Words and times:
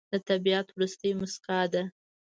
د 0.11 0.13
طبیعت 0.29 0.67
وروستی 0.71 1.09
موسکا 1.19 1.59
ده 1.73 1.83